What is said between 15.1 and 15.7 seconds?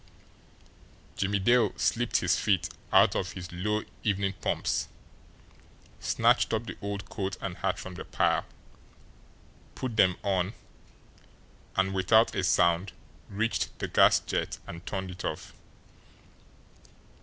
it off.